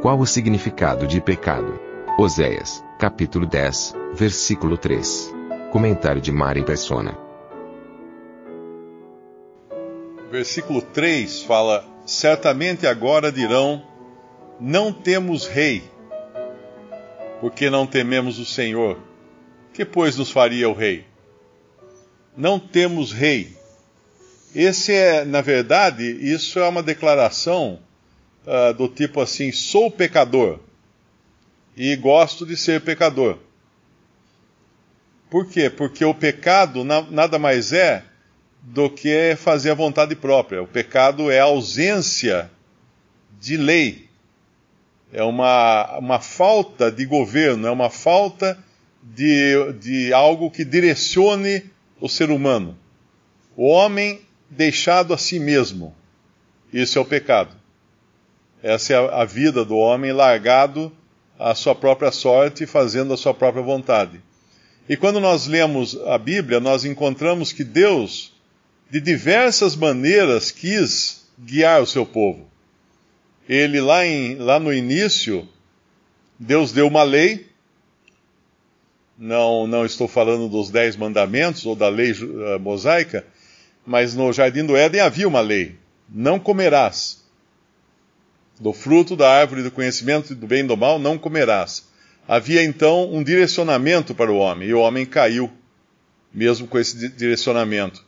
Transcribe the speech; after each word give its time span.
Qual 0.00 0.18
o 0.18 0.26
significado 0.26 1.06
de 1.06 1.20
pecado? 1.20 1.78
Oséias, 2.18 2.82
capítulo 2.98 3.44
10, 3.44 3.94
versículo 4.14 4.78
3. 4.78 5.30
Comentário 5.70 6.22
de 6.22 6.32
Mari 6.32 6.64
Persona. 6.64 7.18
Versículo 10.30 10.80
3 10.80 11.42
fala: 11.42 11.84
Certamente 12.06 12.86
agora 12.86 13.30
dirão: 13.30 13.84
Não 14.58 14.90
temos 14.90 15.46
rei, 15.46 15.84
porque 17.42 17.68
não 17.68 17.86
tememos 17.86 18.38
o 18.38 18.46
Senhor. 18.46 18.96
Que, 19.74 19.84
pois, 19.84 20.16
nos 20.16 20.30
faria 20.30 20.66
o 20.70 20.72
rei? 20.72 21.04
Não 22.34 22.58
temos 22.58 23.12
rei. 23.12 23.54
Esse 24.54 24.94
é, 24.94 25.26
na 25.26 25.42
verdade, 25.42 26.04
isso 26.04 26.58
é 26.58 26.66
uma 26.66 26.82
declaração 26.82 27.80
uh, 28.46 28.74
do 28.74 28.88
tipo 28.88 29.20
assim: 29.20 29.52
sou 29.52 29.90
pecador 29.90 30.58
e 31.76 31.94
gosto 31.96 32.44
de 32.44 32.56
ser 32.56 32.80
pecador. 32.80 33.38
Por 35.30 35.46
quê? 35.46 35.70
Porque 35.70 36.04
o 36.04 36.14
pecado 36.14 36.84
na, 36.84 37.02
nada 37.02 37.38
mais 37.38 37.72
é 37.72 38.04
do 38.62 38.90
que 38.90 39.36
fazer 39.36 39.70
a 39.70 39.74
vontade 39.74 40.14
própria. 40.14 40.62
O 40.62 40.66
pecado 40.66 41.30
é 41.30 41.40
a 41.40 41.44
ausência 41.44 42.50
de 43.40 43.56
lei, 43.56 44.08
é 45.12 45.22
uma, 45.22 45.98
uma 45.98 46.20
falta 46.20 46.90
de 46.90 47.06
governo, 47.06 47.66
é 47.66 47.70
uma 47.70 47.88
falta 47.88 48.58
de, 49.02 49.72
de 49.80 50.12
algo 50.12 50.50
que 50.50 50.64
direcione 50.64 51.64
o 52.00 52.08
ser 52.08 52.30
humano. 52.30 52.76
O 53.56 53.66
homem 53.66 54.20
deixado 54.48 55.14
a 55.14 55.18
si 55.18 55.38
mesmo. 55.38 55.94
Isso 56.72 56.98
é 56.98 57.02
o 57.02 57.04
pecado. 57.04 57.59
Essa 58.62 58.92
é 58.92 58.96
a, 58.96 59.24
vida 59.24 59.64
do 59.64 59.76
homem 59.76 60.12
largado 60.12 60.92
à 61.38 61.54
sua 61.54 61.74
própria 61.74 62.12
sorte, 62.12 62.66
fazendo 62.66 63.14
a 63.14 63.16
sua 63.16 63.32
própria 63.32 63.62
vontade. 63.62 64.20
E 64.88 64.96
quando 64.96 65.20
nós 65.20 65.46
lemos 65.46 65.98
a 66.06 66.18
Bíblia, 66.18 66.60
nós 66.60 66.84
encontramos 66.84 67.52
que 67.52 67.64
Deus 67.64 68.32
de 68.90 69.00
diversas 69.00 69.76
maneiras 69.76 70.50
quis 70.50 71.26
guiar 71.38 71.80
o 71.80 71.86
seu 71.86 72.04
povo. 72.04 72.50
Ele, 73.48 73.80
lá, 73.80 74.04
em, 74.04 74.34
lá 74.36 74.58
no 74.60 74.72
início, 74.72 75.48
Deus 76.38 76.72
deu 76.72 76.86
uma 76.86 77.02
lei. 77.02 77.46
Não, 79.16 79.66
não 79.66 79.86
estou 79.86 80.08
falando 80.08 80.48
dos 80.48 80.70
dez 80.70 80.96
mandamentos 80.96 81.64
ou 81.64 81.74
da 81.74 81.88
lei 81.88 82.12
uh, 82.12 82.58
mosaica, 82.60 83.24
mas 83.86 84.14
no 84.14 84.32
jardim 84.32 84.64
do 84.64 84.76
Éden 84.76 85.00
havia 85.00 85.28
uma 85.28 85.40
lei: 85.40 85.76
não 86.08 86.38
comerás. 86.38 87.20
Do 88.60 88.72
fruto 88.74 89.16
da 89.16 89.28
árvore 89.28 89.62
do 89.62 89.70
conhecimento 89.70 90.34
do 90.34 90.46
bem 90.46 90.60
e 90.60 90.66
do 90.66 90.76
mal 90.76 90.98
não 90.98 91.18
comerás. 91.18 91.88
Havia 92.28 92.62
então 92.62 93.12
um 93.12 93.24
direcionamento 93.24 94.14
para 94.14 94.30
o 94.30 94.36
homem, 94.36 94.68
e 94.68 94.74
o 94.74 94.78
homem 94.78 95.04
caiu, 95.04 95.50
mesmo 96.32 96.68
com 96.68 96.78
esse 96.78 97.08
direcionamento. 97.08 98.04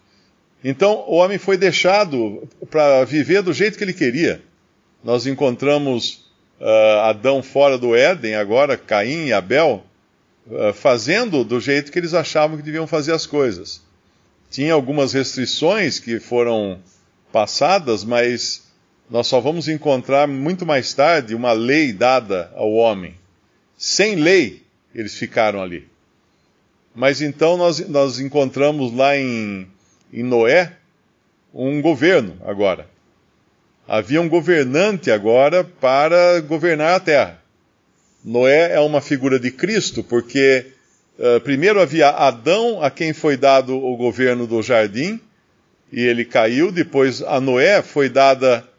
Então 0.62 1.04
o 1.08 1.14
homem 1.14 1.38
foi 1.38 1.56
deixado 1.56 2.46
para 2.70 3.04
viver 3.04 3.42
do 3.42 3.52
jeito 3.52 3.76
que 3.76 3.82
ele 3.82 3.92
queria. 3.92 4.42
Nós 5.02 5.26
encontramos 5.26 6.30
uh, 6.60 7.00
Adão 7.04 7.42
fora 7.42 7.76
do 7.76 7.96
Éden, 7.96 8.36
agora 8.36 8.76
Caim 8.76 9.26
e 9.26 9.32
Abel, 9.32 9.84
uh, 10.46 10.72
fazendo 10.72 11.42
do 11.42 11.60
jeito 11.60 11.90
que 11.90 11.98
eles 11.98 12.14
achavam 12.14 12.56
que 12.56 12.62
deviam 12.62 12.86
fazer 12.86 13.12
as 13.12 13.26
coisas. 13.26 13.82
Tinha 14.50 14.74
algumas 14.74 15.12
restrições 15.12 15.98
que 15.98 16.20
foram 16.20 16.78
passadas, 17.32 18.04
mas 18.04 18.70
nós 19.12 19.26
só 19.26 19.40
vamos 19.40 19.68
encontrar 19.68 20.26
muito 20.26 20.64
mais 20.64 20.94
tarde 20.94 21.34
uma 21.34 21.52
lei 21.52 21.92
dada 21.92 22.50
ao 22.56 22.72
homem. 22.72 23.14
Sem 23.76 24.14
lei, 24.14 24.62
eles 24.94 25.14
ficaram 25.14 25.60
ali. 25.60 25.86
Mas 26.94 27.20
então 27.20 27.58
nós, 27.58 27.86
nós 27.90 28.18
encontramos 28.18 28.90
lá 28.96 29.14
em 29.14 29.68
em 30.10 30.22
Noé 30.22 30.72
um 31.52 31.82
governo 31.82 32.38
agora. 32.42 32.86
Havia 33.86 34.18
um 34.18 34.30
governante 34.30 35.10
agora 35.10 35.62
para 35.62 36.40
governar 36.40 36.94
a 36.94 37.00
terra. 37.00 37.42
Noé 38.24 38.72
é 38.72 38.80
uma 38.80 39.02
figura 39.02 39.38
de 39.38 39.50
Cristo, 39.50 40.02
porque 40.02 40.68
uh, 41.18 41.38
primeiro 41.40 41.82
havia 41.82 42.08
Adão, 42.08 42.82
a 42.82 42.90
quem 42.90 43.12
foi 43.12 43.36
dado 43.36 43.76
o 43.76 43.94
governo 43.94 44.46
do 44.46 44.62
jardim, 44.62 45.20
e 45.92 46.00
ele 46.00 46.24
caiu. 46.24 46.72
Depois 46.72 47.20
a 47.20 47.38
Noé 47.38 47.82
foi 47.82 48.08
dada 48.08 48.71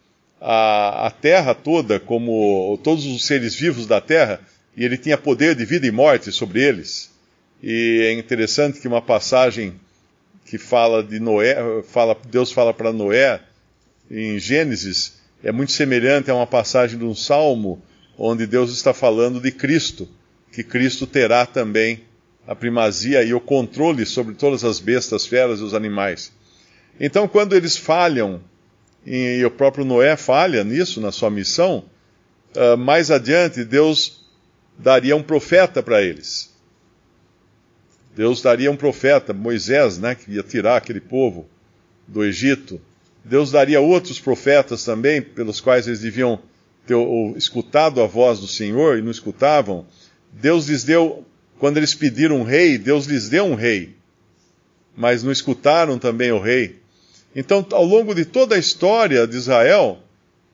a, 0.46 1.08
a 1.08 1.12
terra 1.12 1.56
toda, 1.56 2.02
como 2.02 2.78
todos 2.84 3.06
os 3.06 3.26
seres 3.26 3.56
vivos 3.56 3.88
da 3.88 4.02
terra, 4.02 4.42
e 4.76 4.84
ele 4.84 4.98
tinha 4.98 5.18
poder 5.18 5.56
de 5.56 5.64
vida 5.64 5.88
e 5.88 5.92
morte 5.92 6.34
sobre 6.34 6.62
eles. 6.62 7.10
E 7.62 8.02
é 8.04 8.12
interessante 8.12 8.82
que 8.82 8.88
uma 8.88 9.02
passagem 9.02 9.74
que 10.46 10.58
fala 10.58 11.02
de 11.02 11.18
Noé, 11.18 11.56
fala, 11.84 12.18
Deus 12.30 12.52
fala 12.52 12.74
para 12.74 12.92
Noé 12.92 13.40
em 14.12 14.38
Gênesis, 14.38 15.22
é 15.42 15.52
muito 15.52 15.72
semelhante 15.72 16.30
a 16.30 16.36
uma 16.36 16.46
passagem 16.46 17.00
de 17.00 17.06
um 17.06 17.16
salmo 17.16 17.82
onde 18.18 18.46
Deus 18.46 18.72
está 18.72 18.94
falando 18.94 19.40
de 19.40 19.52
Cristo, 19.52 20.10
que 20.52 20.62
Cristo 20.62 21.08
terá 21.08 21.46
também 21.46 22.02
a 22.46 22.54
primazia 22.54 23.24
e 23.24 23.34
o 23.34 23.40
controle 23.40 24.06
sobre 24.06 24.36
todas 24.36 24.66
as 24.66 24.82
bestas, 24.82 25.26
feras 25.26 25.62
e 25.62 25.64
os 25.64 25.74
animais. 25.74 26.34
Então, 27.00 27.30
quando 27.30 27.56
eles 27.56 27.78
falham, 27.78 28.42
e 29.06 29.44
o 29.46 29.52
próprio 29.52 29.84
Noé 29.86 30.16
falha 30.16 30.64
nisso, 30.64 31.02
na 31.02 31.12
sua 31.12 31.30
missão, 31.30 31.86
uh, 32.56 32.78
mais 32.78 33.12
adiante 33.12 33.64
Deus 33.64 34.24
daria 34.78 35.16
um 35.16 35.24
profeta 35.24 35.84
para 35.84 36.02
eles. 36.02 36.54
Deus 38.16 38.42
daria 38.42 38.72
um 38.72 38.76
profeta, 38.76 39.34
Moisés, 39.34 39.98
né, 39.98 40.16
que 40.16 40.32
ia 40.32 40.44
tirar 40.44 40.78
aquele 40.78 41.02
povo 41.02 41.48
do 42.08 42.24
Egito. 42.24 42.80
Deus 43.26 43.52
daria 43.52 43.82
outros 43.82 44.20
profetas 44.20 44.84
também, 44.84 45.22
pelos 45.22 45.60
quais 45.60 45.88
eles 45.88 46.00
deviam 46.00 46.40
ter 46.86 46.96
escutado 47.36 48.02
a 48.02 48.06
voz 48.06 48.40
do 48.40 48.48
Senhor 48.48 48.98
e 48.98 49.02
não 49.02 49.10
escutavam. 49.10 49.86
Deus 50.32 50.68
lhes 50.68 50.84
deu, 50.84 51.26
quando 51.58 51.78
eles 51.78 51.96
pediram 51.96 52.42
um 52.42 52.44
rei, 52.44 52.78
Deus 52.78 53.06
lhes 53.06 53.30
deu 53.30 53.46
um 53.46 53.56
rei, 53.56 53.96
mas 54.96 55.24
não 55.24 55.32
escutaram 55.32 55.98
também 55.98 56.32
o 56.32 56.40
rei. 56.40 56.83
Então, 57.36 57.66
ao 57.72 57.84
longo 57.84 58.14
de 58.14 58.26
toda 58.26 58.56
a 58.56 58.60
história 58.60 59.26
de 59.28 59.38
Israel, 59.38 60.00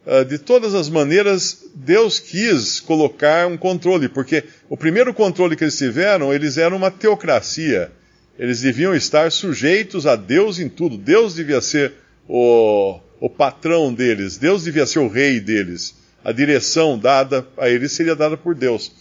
ah, 0.05 0.23
de 0.23 0.37
todas 0.37 0.73
as 0.73 0.89
maneiras, 0.89 1.65
Deus 1.75 2.19
quis 2.19 2.79
colocar 2.79 3.47
um 3.47 3.57
controle, 3.57 4.09
porque 4.09 4.43
o 4.69 4.77
primeiro 4.77 5.13
controle 5.13 5.55
que 5.55 5.63
eles 5.63 5.77
tiveram, 5.77 6.33
eles 6.33 6.57
eram 6.57 6.77
uma 6.77 6.89
teocracia. 6.89 7.91
Eles 8.37 8.61
deviam 8.61 8.95
estar 8.95 9.31
sujeitos 9.31 10.07
a 10.07 10.15
Deus 10.15 10.59
em 10.59 10.69
tudo. 10.69 10.97
Deus 10.97 11.35
devia 11.35 11.59
ser 11.59 11.93
o, 12.27 12.99
o 13.19 13.29
patrão 13.29 13.93
deles, 13.93 14.37
Deus 14.37 14.63
devia 14.63 14.85
ser 14.85 14.99
o 14.99 15.09
rei 15.09 15.39
deles. 15.39 15.95
A 16.23 16.31
direção 16.31 16.97
dada 16.97 17.45
a 17.57 17.69
eles 17.69 17.91
seria 17.91 18.15
dada 18.15 18.37
por 18.37 18.55
Deus. 18.55 18.91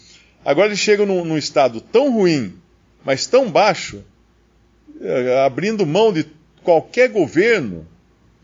Agora 0.45 0.69
eles 0.69 0.79
chegam 0.79 1.07
num, 1.07 1.25
num 1.25 1.39
estado 1.39 1.81
tão 1.81 2.13
ruim, 2.13 2.55
mas 3.05 3.27
tão 3.27 3.51
baixo, 3.51 4.05
eh, 5.01 5.43
abrindo 5.45 5.87
mão 5.87 6.13
de 6.13 6.25
qualquer 6.69 7.09
governo, 7.09 7.87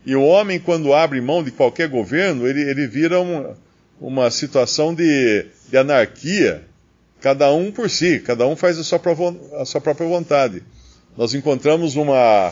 e 0.03 0.15
o 0.15 0.23
homem, 0.23 0.59
quando 0.59 0.95
abre 0.95 1.21
mão 1.21 1.43
de 1.43 1.51
qualquer 1.51 1.87
governo, 1.87 2.47
ele, 2.47 2.59
ele 2.59 2.87
vira 2.87 3.19
uma, 3.19 3.55
uma 4.01 4.31
situação 4.31 4.95
de, 4.95 5.45
de, 5.69 5.77
anarquia, 5.77 6.65
cada 7.21 7.53
um 7.53 7.71
por 7.71 7.87
si, 7.87 8.19
cada 8.19 8.47
um 8.47 8.55
faz 8.55 8.79
a 8.79 8.83
sua, 8.83 8.99
a 9.61 9.63
sua 9.63 9.79
própria 9.79 10.07
vontade. 10.07 10.63
Nós 11.15 11.35
encontramos 11.35 11.95
uma, 11.95 12.51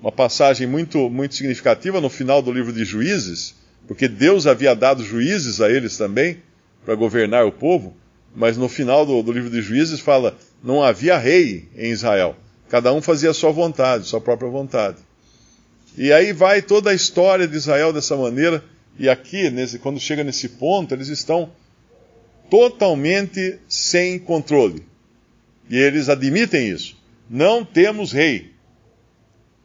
uma 0.00 0.10
passagem 0.10 0.66
muito, 0.66 1.10
muito 1.10 1.34
significativa 1.34 2.00
no 2.00 2.08
final 2.08 2.40
do 2.40 2.50
livro 2.50 2.72
de 2.72 2.86
Juízes, 2.86 3.54
porque 3.86 4.08
Deus 4.08 4.46
havia 4.46 4.74
dado 4.74 5.04
juízes 5.04 5.60
a 5.60 5.70
eles 5.70 5.98
também, 5.98 6.38
para 6.86 6.94
governar 6.94 7.44
o 7.44 7.52
povo, 7.52 7.94
mas 8.34 8.56
no 8.56 8.66
final 8.66 9.04
do, 9.04 9.22
do 9.22 9.30
livro 9.30 9.50
de 9.50 9.60
Juízes 9.60 10.00
fala: 10.00 10.38
não 10.64 10.82
havia 10.82 11.18
rei 11.18 11.68
em 11.76 11.90
Israel, 11.90 12.34
cada 12.68 12.92
um 12.92 13.00
fazia 13.00 13.30
a 13.30 13.34
sua 13.34 13.52
vontade, 13.52 14.06
sua 14.06 14.20
própria 14.20 14.50
vontade. 14.50 14.98
E 15.96 16.12
aí 16.12 16.32
vai 16.32 16.60
toda 16.60 16.90
a 16.90 16.94
história 16.94 17.46
de 17.46 17.56
Israel 17.56 17.92
dessa 17.92 18.16
maneira, 18.16 18.62
e 18.98 19.08
aqui, 19.08 19.50
nesse, 19.50 19.78
quando 19.78 20.00
chega 20.00 20.24
nesse 20.24 20.48
ponto, 20.48 20.94
eles 20.94 21.08
estão 21.08 21.50
totalmente 22.50 23.58
sem 23.68 24.18
controle. 24.18 24.84
E 25.68 25.76
eles 25.76 26.08
admitem 26.08 26.68
isso. 26.68 26.96
Não 27.28 27.64
temos 27.64 28.12
rei. 28.12 28.52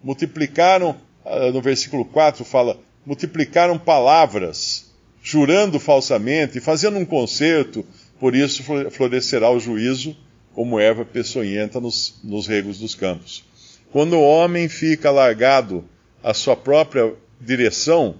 Multiplicaram, 0.03 0.95
ah, 1.25 1.51
no 1.51 1.61
versículo 1.61 2.05
4 2.05 2.43
fala, 2.43 2.79
multiplicaram 3.05 3.77
palavras, 3.77 4.91
jurando 5.21 5.79
falsamente, 5.79 6.59
fazendo 6.59 6.97
um 6.97 7.05
concerto, 7.05 7.85
por 8.19 8.35
isso 8.35 8.63
florescerá 8.91 9.49
o 9.49 9.59
juízo 9.59 10.15
como 10.53 10.79
erva 10.79 11.05
peçonhenta 11.05 11.79
nos, 11.79 12.19
nos 12.23 12.47
regos 12.47 12.79
dos 12.79 12.95
campos. 12.95 13.43
Quando 13.91 14.13
o 14.13 14.23
homem 14.23 14.69
fica 14.69 15.11
largado 15.11 15.83
à 16.23 16.33
sua 16.33 16.55
própria 16.55 17.13
direção, 17.39 18.15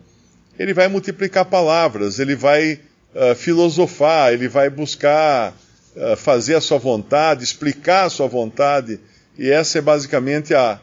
ele 0.57 0.73
vai 0.73 0.87
multiplicar 0.87 1.45
palavras, 1.45 2.19
ele 2.19 2.35
vai 2.35 2.73
uh, 2.73 3.35
filosofar, 3.35 4.33
ele 4.33 4.47
vai 4.47 4.69
buscar 4.69 5.53
uh, 5.95 6.15
fazer 6.15 6.55
a 6.55 6.61
sua 6.61 6.77
vontade, 6.77 7.43
explicar 7.43 8.05
a 8.05 8.09
sua 8.09 8.27
vontade, 8.27 8.99
e 9.37 9.49
essa 9.49 9.77
é 9.77 9.81
basicamente 9.81 10.53
a, 10.53 10.79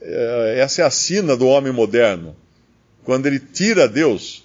uh, 0.00 0.04
essa 0.56 0.82
é 0.82 0.84
a 0.84 0.90
sina 0.90 1.36
do 1.36 1.46
homem 1.46 1.72
moderno. 1.72 2.36
Quando 3.04 3.26
ele 3.26 3.40
tira 3.40 3.88
Deus 3.88 4.44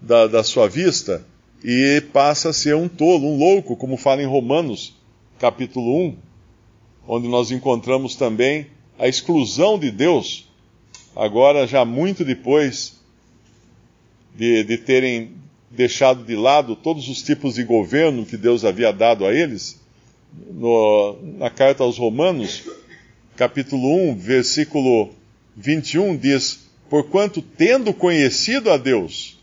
da, 0.00 0.26
da 0.26 0.42
sua 0.42 0.68
vista 0.68 1.22
e 1.62 2.02
passa 2.12 2.50
a 2.50 2.52
ser 2.52 2.74
um 2.74 2.88
tolo, 2.88 3.26
um 3.26 3.36
louco, 3.36 3.76
como 3.76 3.96
fala 3.96 4.22
em 4.22 4.26
Romanos 4.26 4.94
capítulo 5.38 6.06
1, 6.08 6.16
onde 7.08 7.28
nós 7.28 7.50
encontramos 7.50 8.16
também 8.16 8.66
a 8.98 9.06
exclusão 9.06 9.78
de 9.78 9.90
Deus, 9.90 10.48
agora 11.14 11.66
já 11.66 11.84
muito 11.84 12.24
depois 12.24 12.98
de, 14.34 14.64
de 14.64 14.78
terem 14.78 15.32
deixado 15.70 16.24
de 16.24 16.34
lado 16.34 16.74
todos 16.74 17.08
os 17.08 17.22
tipos 17.22 17.54
de 17.54 17.64
governo 17.64 18.24
que 18.24 18.36
Deus 18.36 18.64
havia 18.64 18.92
dado 18.92 19.26
a 19.26 19.34
eles, 19.34 19.80
no, 20.50 21.16
na 21.38 21.50
carta 21.50 21.82
aos 21.82 21.98
Romanos, 21.98 22.64
capítulo 23.36 24.10
1, 24.10 24.16
versículo 24.16 25.10
21, 25.56 26.16
diz: 26.16 26.66
Porquanto, 26.88 27.42
tendo 27.42 27.92
conhecido 27.92 28.70
a 28.70 28.76
Deus, 28.76 29.38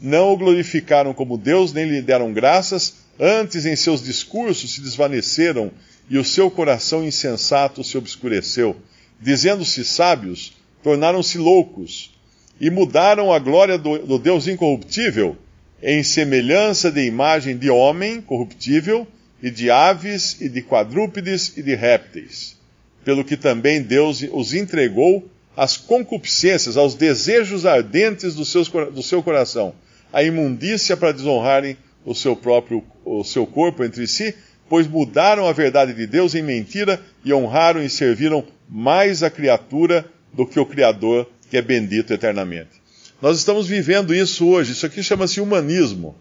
não 0.00 0.32
o 0.32 0.36
glorificaram 0.36 1.12
como 1.12 1.36
Deus, 1.36 1.72
nem 1.72 1.84
lhe 1.86 2.02
deram 2.02 2.32
graças, 2.32 2.99
Antes, 3.20 3.66
em 3.66 3.76
seus 3.76 4.02
discursos 4.02 4.72
se 4.72 4.80
desvaneceram 4.80 5.70
e 6.08 6.16
o 6.16 6.24
seu 6.24 6.50
coração 6.50 7.04
insensato 7.04 7.84
se 7.84 7.98
obscureceu. 7.98 8.74
Dizendo-se 9.20 9.84
sábios, 9.84 10.54
tornaram-se 10.82 11.36
loucos 11.36 12.10
e 12.58 12.70
mudaram 12.70 13.30
a 13.30 13.38
glória 13.38 13.76
do, 13.76 13.98
do, 13.98 14.18
Deus 14.18 14.48
incorruptível 14.48 15.36
em 15.82 16.02
semelhança 16.02 16.90
de 16.90 17.04
imagem 17.06 17.58
de 17.58 17.68
homem 17.68 18.22
corruptível 18.22 19.06
e 19.42 19.50
de 19.50 19.70
aves 19.70 20.40
e 20.40 20.48
de 20.48 20.62
quadrúpedes 20.62 21.56
e 21.58 21.62
de 21.62 21.74
répteis. 21.74 22.58
Pelo 23.04 23.24
que 23.24 23.36
também 23.36 23.82
Deus 23.82 24.22
os 24.32 24.54
entregou 24.54 25.30
às 25.54 25.76
concupiscências, 25.76 26.78
aos 26.78 26.94
desejos 26.94 27.66
ardentes 27.66 28.34
do, 28.34 28.46
seus, 28.46 28.68
do 28.68 29.02
seu 29.02 29.22
coração, 29.22 29.74
à 30.10 30.22
imundícia 30.22 30.96
para 30.96 31.12
desonrarem 31.12 31.76
o 32.04 32.14
seu 32.14 32.34
próprio 32.34 32.82
o 33.04 33.24
seu 33.24 33.46
corpo 33.46 33.84
entre 33.84 34.06
si, 34.06 34.34
pois 34.68 34.86
mudaram 34.86 35.46
a 35.46 35.52
verdade 35.52 35.92
de 35.92 36.06
Deus 36.06 36.34
em 36.34 36.42
mentira 36.42 37.00
e 37.24 37.32
honraram 37.32 37.82
e 37.82 37.90
serviram 37.90 38.44
mais 38.68 39.22
a 39.22 39.30
criatura 39.30 40.04
do 40.32 40.46
que 40.46 40.60
o 40.60 40.66
Criador, 40.66 41.28
que 41.50 41.56
é 41.56 41.62
bendito 41.62 42.12
eternamente. 42.12 42.80
Nós 43.20 43.36
estamos 43.36 43.66
vivendo 43.66 44.14
isso 44.14 44.46
hoje. 44.48 44.72
Isso 44.72 44.86
aqui 44.86 45.02
chama-se 45.02 45.40
humanismo. 45.40 46.14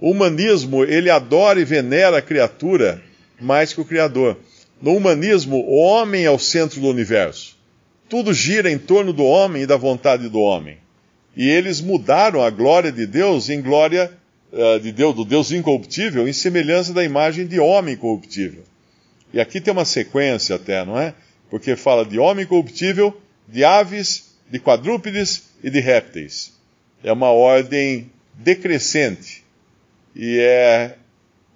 O 0.00 0.10
humanismo, 0.10 0.84
ele 0.84 1.10
adora 1.10 1.60
e 1.60 1.64
venera 1.64 2.18
a 2.18 2.22
criatura 2.22 3.02
mais 3.40 3.72
que 3.72 3.80
o 3.80 3.84
Criador. 3.84 4.36
No 4.80 4.94
humanismo, 4.94 5.56
o 5.56 5.76
homem 5.76 6.24
é 6.24 6.30
o 6.30 6.38
centro 6.38 6.80
do 6.80 6.88
universo. 6.88 7.56
Tudo 8.08 8.34
gira 8.34 8.70
em 8.70 8.78
torno 8.78 9.12
do 9.12 9.24
homem 9.24 9.62
e 9.62 9.66
da 9.66 9.76
vontade 9.76 10.28
do 10.28 10.40
homem. 10.40 10.76
E 11.36 11.48
eles 11.48 11.80
mudaram 11.80 12.42
a 12.42 12.50
glória 12.50 12.92
de 12.92 13.06
Deus 13.06 13.48
em 13.48 13.62
glória 13.62 14.12
de 14.82 14.92
Deus, 14.92 15.14
do 15.14 15.24
Deus 15.24 15.50
incorruptível, 15.50 16.28
em 16.28 16.32
semelhança 16.32 16.92
da 16.92 17.02
imagem 17.02 17.46
de 17.46 17.58
homem 17.58 17.96
corruptível. 17.96 18.62
E 19.32 19.40
aqui 19.40 19.60
tem 19.60 19.72
uma 19.72 19.84
sequência 19.84 20.56
até, 20.56 20.84
não 20.84 20.98
é? 20.98 21.14
Porque 21.48 21.74
fala 21.74 22.04
de 22.04 22.18
homem 22.18 22.44
corruptível, 22.44 23.18
de 23.48 23.64
aves, 23.64 24.32
de 24.50 24.58
quadrúpedes 24.58 25.44
e 25.62 25.70
de 25.70 25.80
répteis. 25.80 26.52
É 27.02 27.10
uma 27.12 27.30
ordem 27.30 28.10
decrescente. 28.34 29.42
E 30.14 30.38
é, 30.38 30.96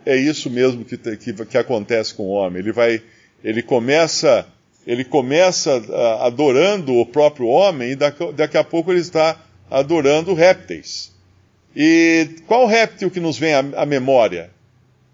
é 0.05 0.17
isso 0.17 0.49
mesmo 0.49 0.85
que, 0.85 0.97
que, 0.97 1.33
que 1.33 1.59
acontece 1.59 2.15
com 2.15 2.25
o 2.25 2.31
homem. 2.31 2.61
Ele 2.61 2.73
vai, 2.73 3.03
ele 3.45 3.63
começa, 3.63 4.47
ele 4.87 5.05
começa 5.05 5.79
uh, 5.79 6.25
adorando 6.25 6.95
o 6.95 7.05
próprio 7.05 7.47
homem 7.47 7.91
e 7.91 7.97
daqui, 7.97 8.33
daqui 8.33 8.57
a 8.57 8.65
pouco 8.65 8.91
ele 8.91 9.01
está 9.01 9.39
adorando 9.71 10.33
répteis. 10.33 11.13
E 11.79 12.31
qual 12.47 12.67
réptil 12.67 13.11
que 13.11 13.21
nos 13.21 13.37
vem 13.37 13.53
à, 13.53 13.85
memória? 13.85 14.51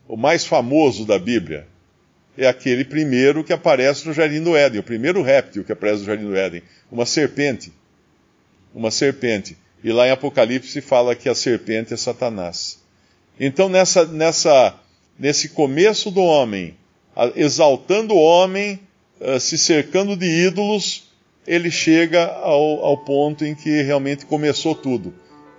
O 0.06 0.16
mais 0.16 0.46
famoso 0.46 1.04
da 1.04 1.18
Bíblia? 1.18 1.66
É 2.38 2.46
aquele 2.46 2.84
primeiro 2.84 3.42
que 3.42 3.52
aparece 3.52 4.06
no 4.06 4.12
Jardim 4.12 4.40
do 4.40 4.56
Éden, 4.56 4.78
o 4.78 4.84
primeiro 4.84 5.22
réptil 5.22 5.64
que 5.64 5.72
aparece 5.72 6.02
no 6.02 6.06
Jardim 6.06 6.24
do 6.26 6.36
Éden, 6.36 6.62
uma 6.90 7.04
serpente. 7.04 7.72
Uma 8.72 8.92
serpente. 8.92 9.56
E 9.82 9.90
lá 9.90 10.06
em 10.06 10.12
Apocalipse 10.12 10.80
fala 10.80 11.16
que 11.16 11.28
a 11.28 11.34
serpente 11.34 11.92
é 11.92 11.96
Satanás. 11.96 12.78
Então, 13.40 13.68
nessa, 13.68 14.06
nessa, 14.06 14.76
nesse 15.18 15.48
começo 15.48 16.12
do 16.12 16.22
homem, 16.22 16.76
exaltando 17.34 18.14
o 18.14 18.22
homem, 18.22 18.78
eh, 19.20 19.40
se 19.40 19.58
cercando 19.58 20.16
de 20.16 20.26
ídolos, 20.26 21.10
ele 21.44 21.72
chega 21.72 22.24
ao, 22.24 22.84
ao 22.84 22.98
ponto 22.98 23.44
em 23.44 23.52
que 23.52 23.82
realmente 23.82 24.24
começou 24.24 24.76
tudo 24.76 25.12